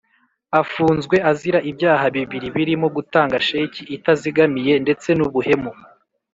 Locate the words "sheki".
3.47-3.81